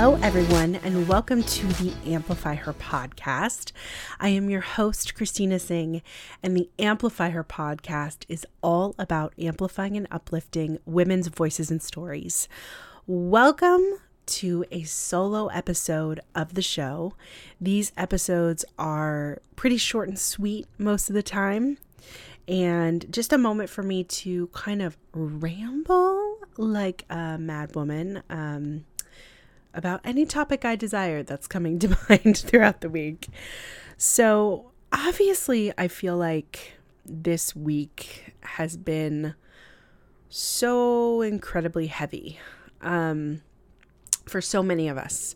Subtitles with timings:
[0.00, 3.72] Hello, everyone, and welcome to the Amplify Her podcast.
[4.20, 6.02] I am your host, Christina Singh,
[6.40, 12.48] and the Amplify Her podcast is all about amplifying and uplifting women's voices and stories.
[13.08, 13.82] Welcome
[14.26, 17.14] to a solo episode of the show.
[17.60, 21.76] These episodes are pretty short and sweet most of the time,
[22.46, 28.22] and just a moment for me to kind of ramble like a mad woman.
[28.30, 28.84] Um,
[29.78, 33.28] about any topic I desire that's coming to mind throughout the week.
[33.96, 36.74] So, obviously, I feel like
[37.06, 39.34] this week has been
[40.28, 42.38] so incredibly heavy
[42.82, 43.40] um,
[44.26, 45.34] for so many of us.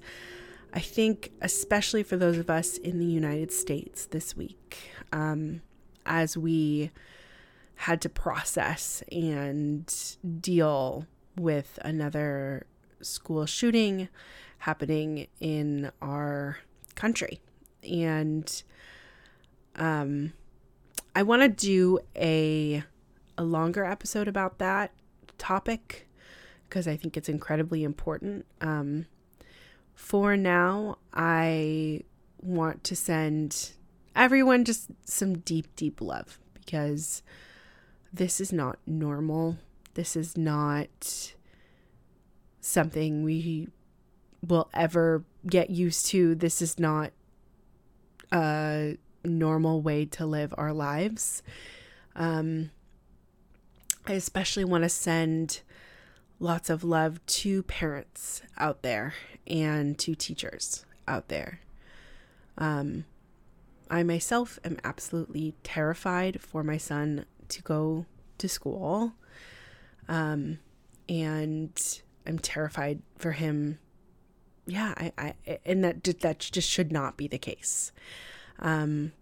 [0.74, 5.62] I think, especially for those of us in the United States this week, um,
[6.06, 6.91] as we
[7.76, 12.66] had to process and deal with another
[13.03, 14.09] school shooting
[14.59, 16.59] happening in our
[16.95, 17.41] country.
[17.83, 18.63] And
[19.77, 20.33] um,
[21.15, 22.85] I want to do a
[23.39, 24.93] a longer episode about that
[25.39, 26.07] topic
[26.69, 28.47] because I think it's incredibly important.
[28.61, 29.07] Um,
[29.95, 32.03] for now, I
[32.41, 33.73] want to send
[34.15, 37.23] everyone just some deep, deep love because
[38.13, 39.59] this is not normal.
[39.95, 41.34] This is not
[42.62, 43.69] something we
[44.47, 46.34] will ever get used to.
[46.34, 47.12] This is not
[48.33, 51.43] a normal way to live our lives.
[52.17, 52.71] Um,
[54.06, 55.61] I especially want to send
[56.41, 59.15] lots of love to parents out there
[59.47, 61.61] and to teachers out there.
[62.59, 63.05] Um,
[63.91, 68.06] I myself am absolutely terrified for my son to go
[68.39, 69.12] to school.
[70.09, 70.59] Um,
[71.09, 73.78] and I'm terrified for him.
[74.66, 77.93] Yeah, I, I and that that just should not be the case.
[78.59, 79.12] Um,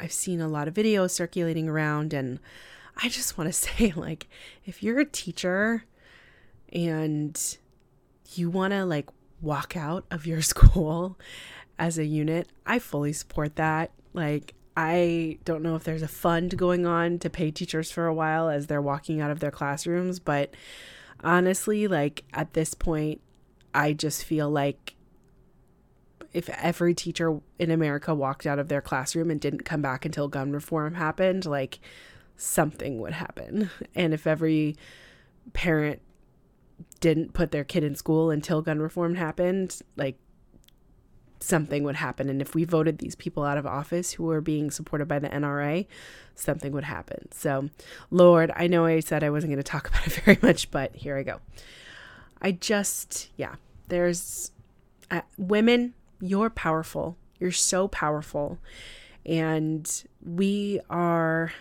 [0.00, 2.40] I've seen a lot of videos circulating around, and
[2.96, 4.28] I just want to say, like,
[4.64, 5.84] if you're a teacher
[6.72, 7.58] and
[8.34, 9.08] you want to like
[9.40, 11.18] walk out of your school
[11.78, 13.92] as a unit, I fully support that.
[14.12, 18.14] Like, I don't know if there's a fund going on to pay teachers for a
[18.14, 20.54] while as they're walking out of their classrooms, but
[21.22, 23.20] honestly, like at this point,
[23.74, 24.94] I just feel like
[26.32, 30.28] if every teacher in America walked out of their classroom and didn't come back until
[30.28, 31.80] gun reform happened, like
[32.36, 33.70] something would happen.
[33.94, 34.76] And if every
[35.52, 36.00] parent
[37.00, 40.16] didn't put their kid in school until gun reform happened, like
[41.40, 42.28] something would happen.
[42.28, 45.28] And if we voted these people out of office who were being supported by the
[45.28, 45.86] NRA,
[46.34, 47.28] something would happen.
[47.32, 47.70] So,
[48.10, 50.94] Lord, I know I said I wasn't going to talk about it very much, but
[50.96, 51.40] here I go.
[52.40, 53.56] I just, yeah,
[53.88, 54.52] there's
[55.10, 57.16] uh, women, you're powerful.
[57.38, 58.58] You're so powerful.
[59.24, 61.52] And we are,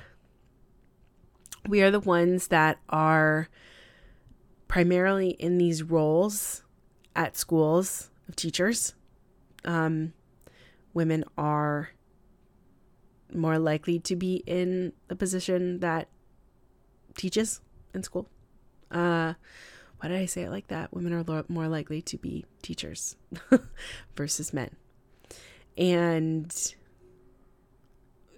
[1.68, 3.50] we are the ones that are
[4.68, 6.63] primarily in these roles
[7.15, 8.94] at schools of teachers.
[9.67, 10.13] Um,
[10.93, 11.89] women are
[13.33, 16.07] more likely to be in the position that
[17.15, 17.61] teaches
[17.93, 18.27] in school.
[18.89, 19.33] Uh,
[19.99, 20.93] why did I say it like that?
[20.93, 23.17] Women are more likely to be teachers
[24.15, 24.69] versus men.
[25.77, 26.75] And,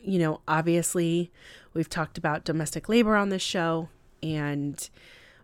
[0.02, 1.32] you know, obviously,
[1.74, 3.90] we've talked about domestic labor on this show,
[4.24, 4.90] and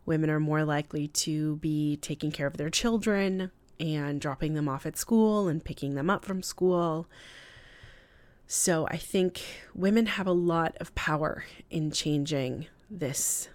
[0.05, 4.85] women are more likely to be taking care of their children and dropping them off
[4.85, 7.07] at school and picking them up from school.
[8.47, 9.41] So I think
[9.73, 13.49] women have a lot of power in changing this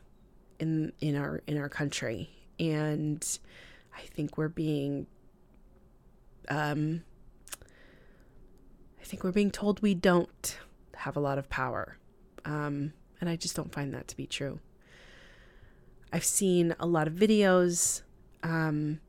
[0.58, 2.28] in in our in our country
[2.58, 3.38] and
[3.96, 5.06] I think we're being
[6.48, 7.04] um
[9.00, 10.58] I think we're being told we don't
[10.96, 11.96] have a lot of power.
[12.44, 14.58] Um and I just don't find that to be true.
[16.12, 18.02] I've seen a lot of videos
[18.42, 19.00] um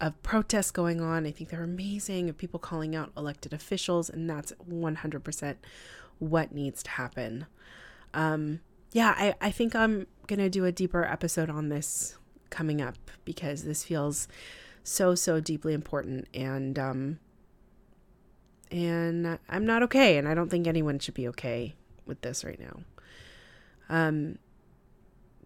[0.00, 1.26] of protests going on.
[1.26, 5.56] I think they're amazing of people calling out elected officials, and that's 100%
[6.18, 7.46] what needs to happen.
[8.14, 8.60] Um,
[8.92, 12.16] yeah, I, I think I'm going to do a deeper episode on this
[12.50, 14.26] coming up because this feels
[14.82, 16.28] so, so deeply important.
[16.34, 17.18] And, um,
[18.70, 20.16] and I'm not okay.
[20.18, 21.74] And I don't think anyone should be okay
[22.06, 22.80] with this right now.
[23.88, 24.38] Um,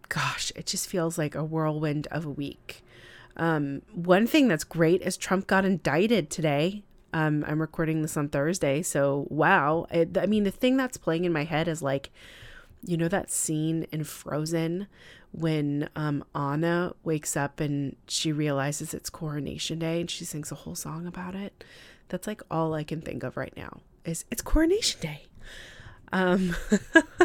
[0.09, 2.83] gosh, it just feels like a whirlwind of a week.
[3.37, 6.83] Um, one thing that's great is Trump got indicted today.
[7.13, 9.87] Um, I'm recording this on Thursday, so wow.
[9.91, 12.11] I mean, the thing that's playing in my head is like,
[12.83, 14.87] you know, that scene in Frozen
[15.31, 20.55] when um, Anna wakes up and she realizes it's coronation day and she sings a
[20.55, 21.63] whole song about it.
[22.09, 25.25] That's like all I can think of right now is it's coronation day.
[26.13, 26.55] Um,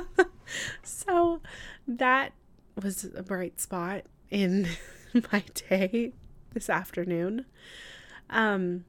[0.83, 1.41] so
[1.87, 2.33] that
[2.83, 4.69] was a bright spot in
[5.33, 6.13] my day
[6.53, 7.47] this afternoon.
[8.29, 8.85] Um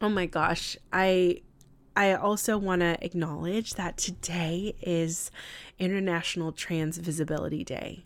[0.00, 1.42] oh my gosh, I
[1.96, 5.32] I also want to acknowledge that today is
[5.80, 8.04] International Trans Visibility Day.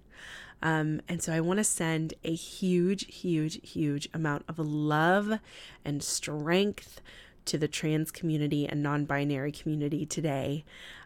[0.63, 5.41] Um, and so I want to send a huge, huge, huge amount of love
[5.85, 7.03] and strength
[7.45, 10.65] to the trans community and non binary community today.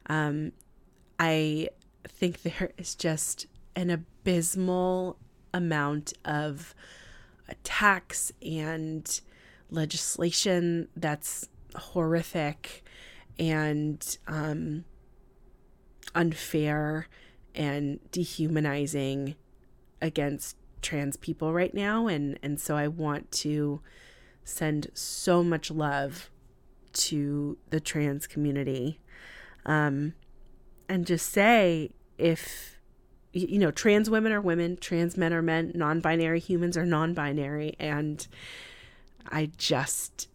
[0.08, 0.52] Um,
[1.18, 1.70] I
[2.06, 5.18] think there is just an abysmal
[5.52, 6.74] amount of
[7.48, 9.20] attacks and
[9.70, 12.84] legislation that's horrific
[13.38, 14.84] and um,
[16.14, 17.08] unfair
[17.54, 19.34] and dehumanizing
[20.00, 22.06] against trans people right now.
[22.06, 23.80] And and so I want to
[24.44, 26.30] send so much love
[26.92, 29.00] to the trans community.
[29.64, 30.14] Um
[30.88, 32.75] and just say if
[33.36, 37.14] you know, trans women are women, trans men are men, non binary humans are non
[37.14, 37.76] binary.
[37.78, 38.26] And
[39.28, 40.28] I just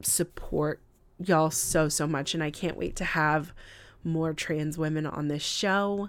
[0.00, 0.80] support
[1.18, 2.34] y'all so, so much.
[2.34, 3.52] And I can't wait to have
[4.02, 6.08] more trans women on this show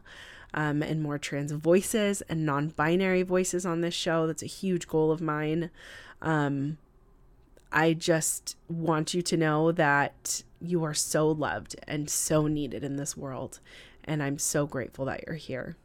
[0.54, 4.28] um, and more trans voices and non binary voices on this show.
[4.28, 5.72] That's a huge goal of mine.
[6.22, 6.78] Um,
[7.72, 12.98] I just want you to know that you are so loved and so needed in
[12.98, 13.60] this world.
[14.04, 15.78] And I'm so grateful that you're here.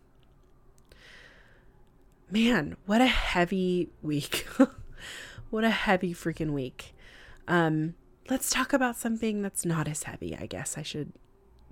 [2.30, 4.46] Man, what a heavy week.
[5.50, 6.94] what a heavy freaking week.
[7.46, 7.94] Um,
[8.28, 11.12] let's talk about something that's not as heavy, I guess I should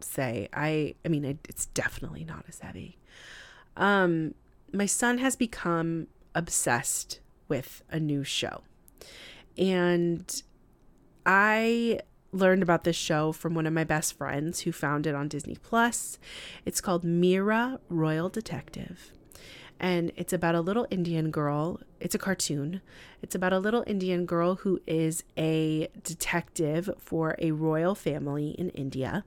[0.01, 0.49] say.
[0.53, 2.99] I I mean, it, it's definitely not as heavy.
[3.77, 4.35] Um,
[4.73, 8.63] my son has become obsessed with a new show.
[9.59, 10.43] And
[11.27, 12.01] I
[12.33, 15.57] learned about this show from one of my best friends who found it on Disney
[15.57, 16.19] Plus.
[16.65, 19.13] It's called Mira Royal Detective.
[19.81, 21.81] And it's about a little Indian girl.
[22.01, 22.81] It's a cartoon.
[23.23, 28.71] It's about a little Indian girl who is a detective for a royal family in
[28.71, 29.25] India.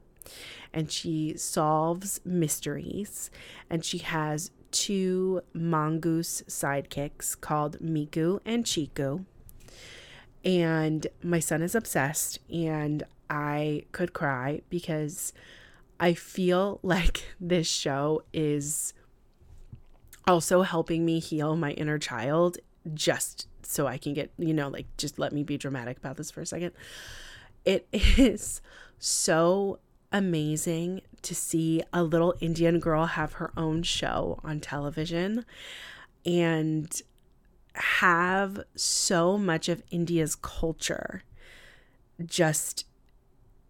[0.73, 3.29] And she solves mysteries.
[3.69, 9.25] And she has two mongoose sidekicks called Mikku and Chikku
[10.47, 15.33] and my son is obsessed and I could cry because
[15.99, 18.93] I feel like this show is
[20.27, 22.57] also helping me heal my inner child
[22.93, 26.31] just so I can get, you know, like just let me be dramatic about this
[26.31, 26.71] for a second.
[27.65, 28.61] It is
[28.99, 29.79] so
[30.11, 35.45] amazing to see a little Indian girl have her own show on television
[36.25, 37.01] and
[37.73, 41.23] have so much of India's culture
[42.25, 42.85] just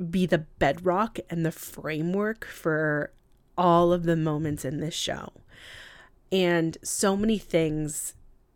[0.09, 3.11] be the bedrock and the framework for
[3.57, 5.31] all of the moments in this show.
[6.31, 8.13] And so many things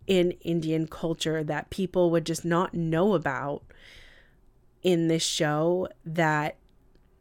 [0.07, 3.63] in Indian culture that people would just not know about
[4.83, 6.55] in this show that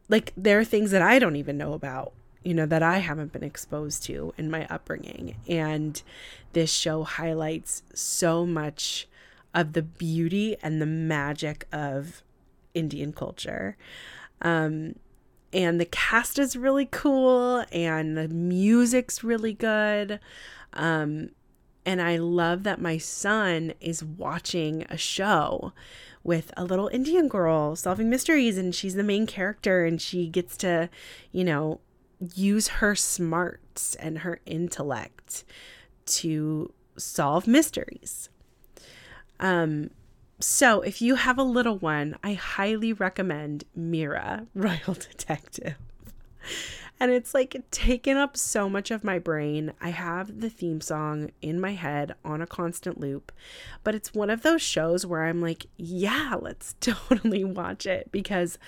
[0.09, 2.11] like there are things that I don't even know about,
[2.43, 5.37] you know, that I haven't been exposed to in my upbringing.
[5.47, 6.01] And
[6.51, 9.07] this show highlights so much
[9.53, 12.23] of the beauty and the magic of
[12.73, 13.77] Indian culture.
[14.41, 14.95] Um,
[15.53, 20.19] and the cast is really cool and the music's really good.
[20.73, 21.31] Um,
[21.85, 25.73] and I love that my son is watching a show
[26.23, 30.55] with a little Indian girl solving mysteries, and she's the main character, and she gets
[30.57, 30.89] to,
[31.31, 31.79] you know,
[32.35, 35.43] use her smarts and her intellect
[36.05, 38.29] to solve mysteries.
[39.39, 39.89] Um,
[40.41, 45.75] so if you have a little one, I highly recommend Mira, Royal Detective
[47.01, 49.73] and it's like taken up so much of my brain.
[49.81, 53.31] I have the theme song in my head on a constant loop,
[53.83, 58.59] but it's one of those shows where I'm like, yeah, let's totally watch it because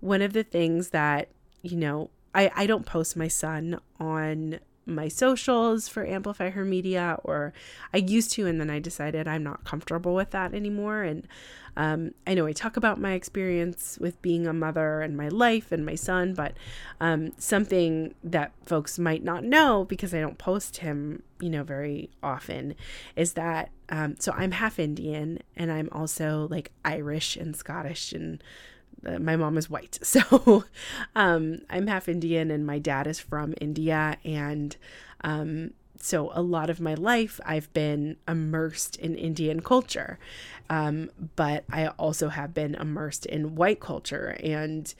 [0.00, 1.28] one of the things that,
[1.60, 7.18] you know, I, I don't post my son on my socials for Amplify Her Media,
[7.24, 7.52] or
[7.92, 11.02] I used to, and then I decided I'm not comfortable with that anymore.
[11.02, 11.26] And
[11.76, 15.72] um, I know I talk about my experience with being a mother and my life
[15.72, 16.54] and my son, but
[17.00, 22.10] um, something that folks might not know because I don't post him, you know, very
[22.22, 22.74] often
[23.16, 28.42] is that um, so I'm half Indian and I'm also like Irish and Scottish and
[29.06, 29.98] uh, my mom is white.
[30.04, 30.64] So
[31.16, 34.16] um, I'm half Indian and my dad is from India.
[34.24, 34.76] And
[35.22, 40.18] um, so a lot of my life I've been immersed in Indian culture.
[40.70, 44.92] Um, but I also have been immersed in white culture and,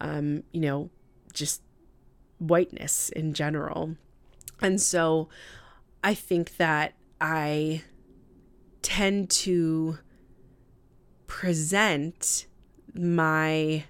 [0.00, 0.90] um, you know,
[1.32, 1.62] just
[2.38, 3.96] whiteness in general.
[4.62, 5.28] And so
[6.02, 7.82] I think that I
[8.82, 9.98] tend to
[11.26, 12.46] present
[12.94, 13.84] my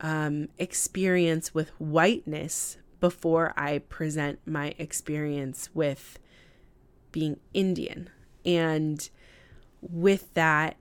[0.00, 6.18] um, experience with whiteness before I present my experience with
[7.12, 8.10] being Indian.
[8.44, 9.08] And
[9.80, 10.76] with that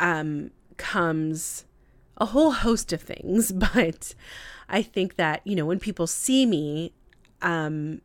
[0.00, 1.64] um, comes
[2.16, 3.52] a whole host of things.
[3.74, 4.14] But
[4.68, 6.92] I think that, you know, when people see me,
[7.40, 8.00] um,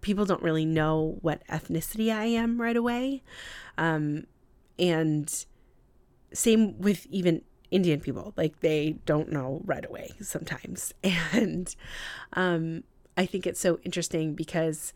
[0.00, 3.22] people don't really know what ethnicity I am right away.
[3.78, 4.26] Um,
[4.78, 5.46] and
[6.34, 8.32] same with even Indian people.
[8.36, 10.92] Like they don't know right away sometimes.
[11.32, 11.74] And
[12.34, 12.84] um,
[13.16, 14.92] I think it's so interesting because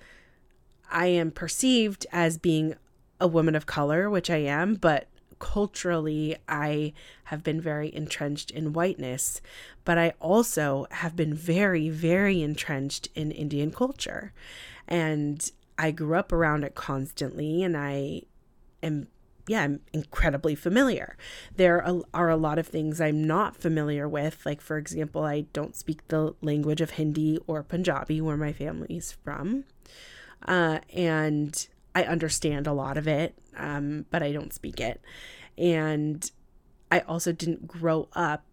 [0.91, 2.75] I am perceived as being
[3.21, 6.93] a woman of color, which I am, but culturally I
[7.25, 9.41] have been very entrenched in whiteness,
[9.85, 14.33] but I also have been very, very entrenched in Indian culture.
[14.87, 18.23] And I grew up around it constantly and I
[18.83, 19.09] am
[19.47, 21.17] yeah, I'm incredibly familiar.
[21.55, 24.45] There are a lot of things I'm not familiar with.
[24.45, 29.13] Like, for example, I don't speak the language of Hindi or Punjabi, where my family's
[29.13, 29.65] from.
[30.47, 35.01] Uh, and I understand a lot of it, um, but I don't speak it.
[35.57, 36.29] And
[36.91, 38.45] I also didn't grow up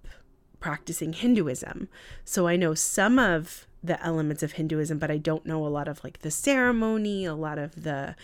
[0.59, 1.89] practicing Hinduism.
[2.23, 5.87] So I know some of the elements of Hinduism, but I don't know a lot
[5.87, 8.15] of like the ceremony, a lot of the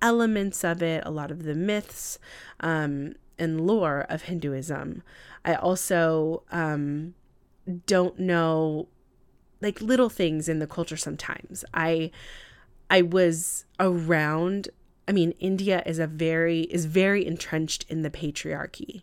[0.00, 2.18] elements of it, a lot of the myths
[2.60, 5.02] um, and lore of Hinduism.
[5.44, 7.14] I also um,
[7.86, 8.88] don't know
[9.60, 11.64] like little things in the culture sometimes.
[11.74, 12.10] I
[12.90, 14.68] I was around
[15.08, 19.02] I mean India is a very is very entrenched in the patriarchy.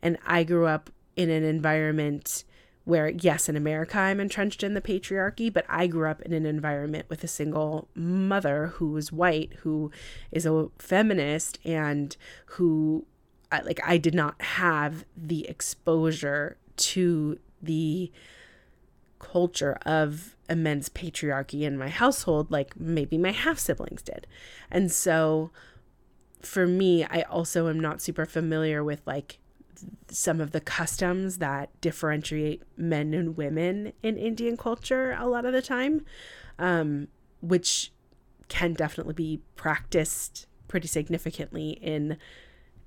[0.00, 2.44] And I grew up in an environment
[2.86, 6.46] where yes in america i'm entrenched in the patriarchy but i grew up in an
[6.46, 9.90] environment with a single mother who was white who
[10.32, 12.16] is a feminist and
[12.46, 13.04] who
[13.64, 18.10] like i did not have the exposure to the
[19.18, 24.26] culture of immense patriarchy in my household like maybe my half siblings did.
[24.70, 25.50] And so
[26.42, 29.38] for me i also am not super familiar with like
[30.08, 35.52] some of the customs that differentiate men and women in Indian culture a lot of
[35.52, 36.04] the time,
[36.58, 37.08] um,
[37.40, 37.92] which
[38.48, 42.16] can definitely be practiced pretty significantly in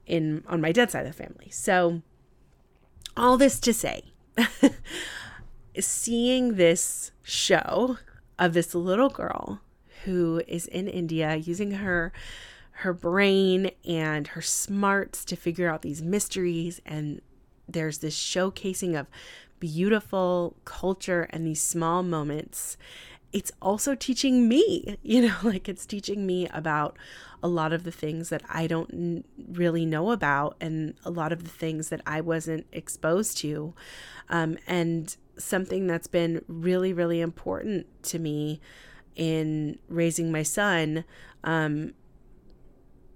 [0.06, 1.50] in on my dad's side of the family.
[1.50, 2.02] So
[3.16, 4.04] all this to say,
[5.80, 7.98] seeing this show
[8.38, 9.62] of this little girl
[10.06, 12.12] who is in India using her
[12.80, 16.80] her brain and her smarts to figure out these mysteries.
[16.86, 17.22] And
[17.68, 19.08] there's this showcasing of
[19.60, 22.78] beautiful culture and these small moments.
[23.32, 26.98] it's also teaching me, you know, like it's teaching me about
[27.44, 31.32] a lot of the things that I don't n- really know about and a lot
[31.32, 33.74] of the things that I wasn't exposed to.
[34.30, 38.62] Um, and something that's been really, really important to me
[39.16, 41.04] in raising my son.
[41.44, 41.94] Um,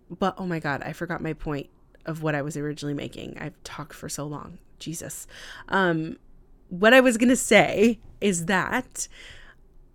[0.09, 1.69] but oh my God, I forgot my point
[2.05, 3.37] of what I was originally making.
[3.39, 4.59] I've talked for so long.
[4.79, 5.27] Jesus.
[5.69, 6.17] Um,
[6.69, 9.07] what I was going to say is that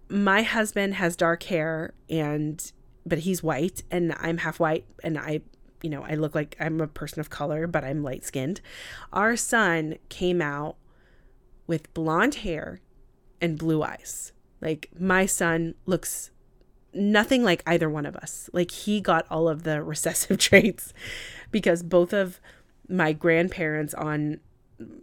[0.08, 2.72] my husband has dark hair and
[3.04, 5.40] but he's white and I'm half white and I
[5.82, 8.60] you know, I look like I'm a person of color, but I'm light skinned.
[9.12, 10.76] Our son came out
[11.66, 12.80] with blonde hair
[13.40, 14.32] and blue eyes.
[14.60, 16.30] Like my son looks
[16.92, 18.48] nothing like either one of us.
[18.52, 20.92] Like he got all of the recessive traits
[21.50, 22.40] because both of
[22.88, 24.40] my grandparents on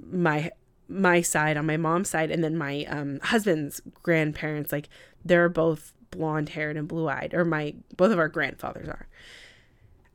[0.09, 0.51] my
[0.87, 4.87] my side on my mom's side and then my um, husband's grandparents like
[5.23, 9.07] they're both blonde haired and blue eyed or my both of our grandfathers are.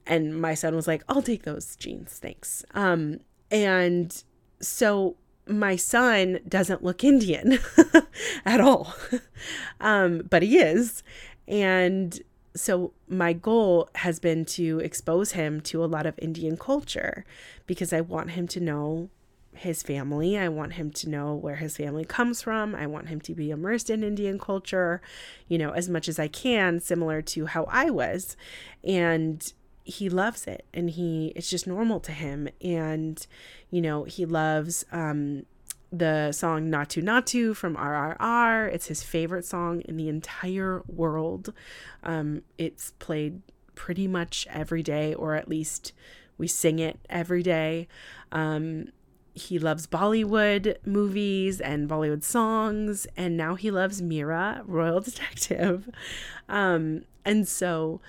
[0.06, 2.64] And my son was like i'll take those genes thanks.
[2.74, 4.22] Um and
[4.60, 7.58] so my son doesn't look indian
[8.44, 8.94] at all.
[9.80, 11.02] Um but he is
[11.50, 12.21] and
[12.54, 17.25] so my goal has been to expose him to a lot of indian culture
[17.66, 19.11] because i want him to know
[19.52, 20.38] his family.
[20.38, 22.75] I want him to know where his family comes from.
[22.75, 25.02] I want him to be immersed in Indian culture,
[25.49, 28.37] you know, as much as I can, similar to how I was.
[28.83, 29.52] And
[29.85, 33.26] he loves it and he it's just normal to him and
[33.71, 35.45] you know he loves um
[35.92, 38.73] the song Naatu Naatu from RRR.
[38.73, 41.52] It's his favorite song in the entire world.
[42.02, 43.42] Um, it's played
[43.75, 45.92] pretty much every day, or at least
[46.38, 47.88] we sing it every day.
[48.32, 48.88] Um,
[49.35, 55.88] he loves Bollywood movies and Bollywood songs, and now he loves Mira, Royal Detective.
[56.49, 58.00] Um, and so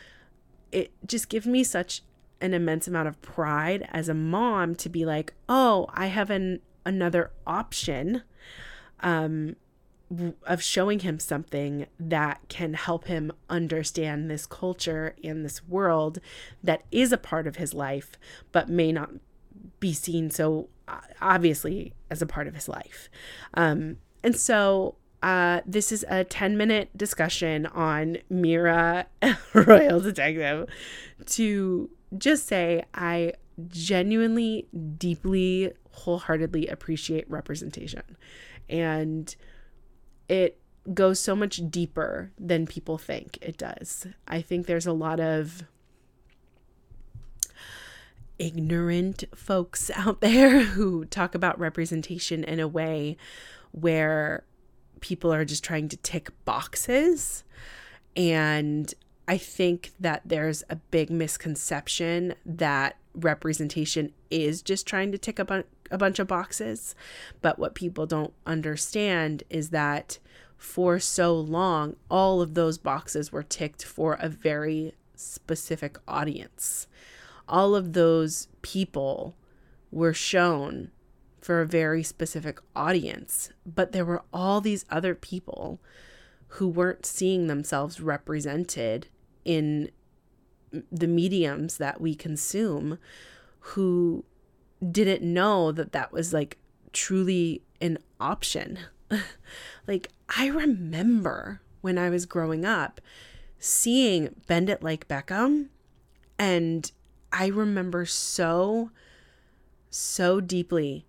[0.72, 2.04] it just gives me such
[2.40, 6.60] an immense amount of pride as a mom to be like, oh, I have an
[6.86, 8.24] another option
[9.02, 9.56] um,
[10.46, 16.20] of showing him something that can help him understand this culture and this world
[16.64, 18.12] that is a part of his life,
[18.52, 19.12] but may not
[19.80, 23.10] be seen so uh, obviously as a part of his life.
[23.54, 29.08] Um, and so uh, this is a 10 minute discussion on Mira
[29.54, 30.68] Royal Detective
[31.28, 33.34] to just say I
[33.68, 34.68] genuinely,
[34.98, 38.04] deeply, wholeheartedly appreciate representation.
[38.70, 39.36] And
[40.30, 40.60] it
[40.94, 44.08] goes so much deeper than people think it does.
[44.28, 45.64] I think there's a lot of
[48.40, 53.18] ignorant folks out there who talk about representation in a way
[53.72, 54.44] where
[55.00, 57.44] people are just trying to tick boxes.
[58.16, 58.94] And
[59.28, 65.46] I think that there's a big misconception that representation is just trying to tick a,
[65.46, 66.96] bu- a bunch of boxes.
[67.42, 70.18] But what people don't understand is that
[70.58, 76.88] for so long, all of those boxes were ticked for a very specific audience
[77.52, 79.36] all of those people
[79.92, 80.90] were shown
[81.42, 85.80] for a very specific audience, but there were all these other people
[86.56, 89.08] who weren't seeing themselves represented
[89.44, 89.92] in
[90.92, 92.98] the mediums that we consume
[93.60, 94.24] who
[94.90, 96.58] didn't know that that was like
[96.94, 98.80] truly an option.
[99.88, 103.02] like, I remember when I was growing up
[103.60, 105.68] seeing Bend It Like Beckham
[106.40, 106.92] and
[107.32, 108.92] I remember so,
[109.90, 111.06] so deeply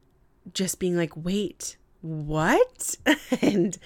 [0.52, 2.96] just being like, wait, what?
[3.42, 3.78] and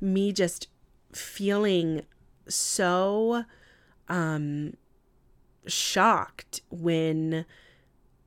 [0.00, 0.68] me just
[1.12, 2.02] feeling
[2.48, 3.44] so
[4.08, 4.74] um
[5.66, 7.44] shocked when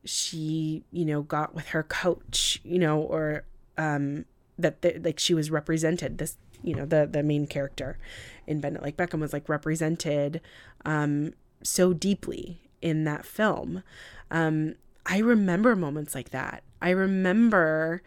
[0.06, 3.44] she you know got with her coach you know or
[3.78, 4.26] um
[4.60, 7.98] that the, like she was represented this you know the the main character
[8.46, 10.42] in Bend It Like Beckham was like represented
[10.86, 13.84] um so deeply in that film.
[14.30, 16.64] Um, I remember moments like that.
[16.82, 18.02] I remember,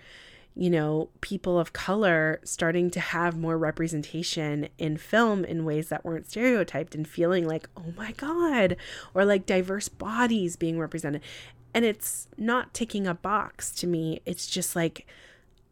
[0.54, 6.04] you know, people of color starting to have more representation in film in ways that
[6.04, 8.76] weren't stereotyped and feeling like, oh my God,
[9.14, 11.22] or like diverse bodies being represented.
[11.76, 15.06] And it's not ticking a box to me, it's just like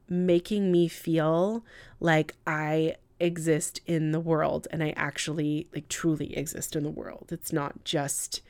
[0.07, 1.64] making me feel
[1.99, 7.29] like I exist in the world and I actually like truly exist in the world.
[7.31, 8.43] It's not just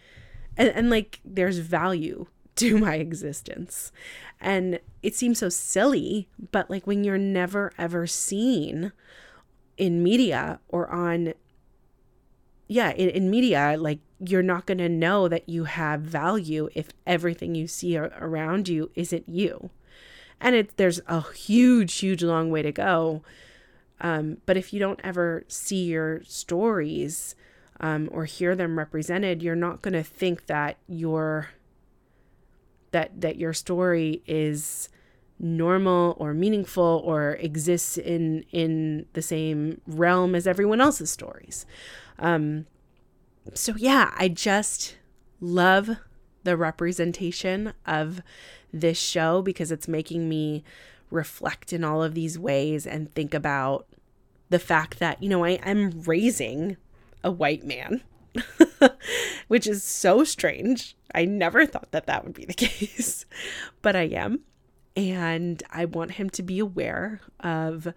[0.57, 3.93] and, and like there's value to my existence.
[4.41, 8.91] And it seems so silly, but like when you're never ever seen
[9.77, 11.35] in media or on
[12.67, 16.89] yeah in, in media like you're not going to know that you have value if
[17.07, 19.71] everything you see around you isn't you.
[20.41, 23.23] And it there's a huge huge long way to go.
[24.01, 27.35] Um, but if you don't ever see your stories
[27.81, 31.51] um, or hear them represented you're not going to think that your
[32.91, 34.89] that that your story is
[35.39, 41.67] normal or meaningful or exists in in the same realm as everyone else's stories
[42.19, 42.67] um,
[43.53, 44.97] so, yeah, I just
[45.41, 45.99] love
[46.45, 48.23] the representation of
[48.73, 50.65] this show because it's making me
[51.11, 53.87] reflect in all of these ways and think about
[54.49, 56.77] the fact that, you know, I, I'm raising
[57.23, 58.03] a white man,
[59.49, 60.97] which is so strange.
[61.15, 63.27] I never thought that that would be the case,
[63.83, 64.41] but I am.
[64.97, 67.93] And I want him to be aware of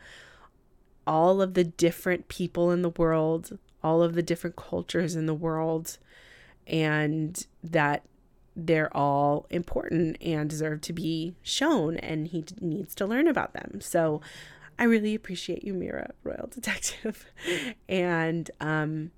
[1.06, 5.34] all of the different people in the world all of the different cultures in the
[5.34, 5.98] world
[6.66, 8.04] and that
[8.56, 13.80] they're all important and deserve to be shown and he needs to learn about them.
[13.80, 14.20] So
[14.80, 17.32] I really appreciate you, Mira, Royal Detective.
[17.90, 19.12] and um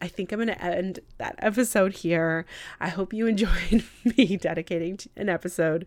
[0.00, 2.46] I think I'm going to end that episode here.
[2.78, 5.86] I hope you enjoyed me dedicating an episode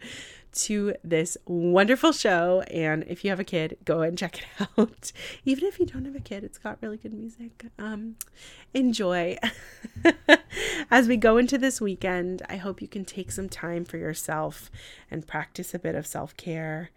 [0.53, 2.61] to this wonderful show.
[2.67, 5.11] And if you have a kid, go and check it out.
[5.45, 7.65] Even if you don't have a kid, it's got really good music.
[7.79, 8.15] Um,
[8.73, 9.37] enjoy.
[10.91, 14.69] As we go into this weekend, I hope you can take some time for yourself
[15.09, 16.91] and practice a bit of self care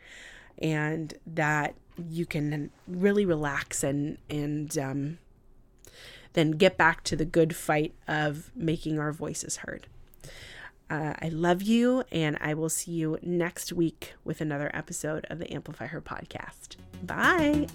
[0.59, 1.75] and that
[2.09, 5.19] you can really relax and, and, um,
[6.35, 9.87] then get back to the good fight of making our voices heard.
[10.91, 15.39] Uh, I love you, and I will see you next week with another episode of
[15.39, 16.77] the Amplify Her podcast.
[17.03, 17.67] Bye.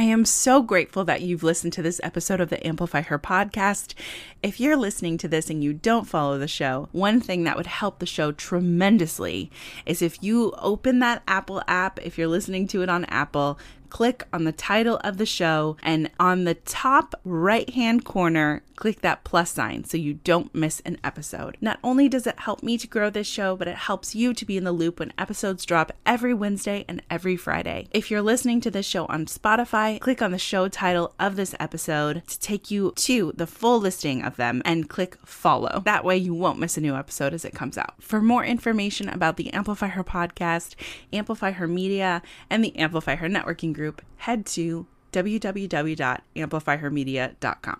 [0.00, 3.92] I am so grateful that you've listened to this episode of the Amplify Her podcast.
[4.42, 7.66] If you're listening to this and you don't follow the show, one thing that would
[7.66, 9.50] help the show tremendously
[9.84, 13.58] is if you open that Apple app, if you're listening to it on Apple,
[13.90, 19.02] click on the title of the show, and on the top right hand corner, click
[19.02, 21.56] that plus sign so you don't miss an episode.
[21.60, 24.46] Not only does it help me to grow this show, but it helps you to
[24.46, 27.88] be in the loop when episodes drop every Wednesday and every Friday.
[27.90, 31.54] If you're listening to this show on Spotify, click on the show title of this
[31.60, 35.82] episode to take you to the full listing of them and click follow.
[35.84, 38.02] That way you won't miss a new episode as it comes out.
[38.02, 40.74] For more information about the Amplify Her podcast,
[41.12, 47.78] Amplify Her Media, and the Amplify Her networking group, head to www.amplifyhermedia.com.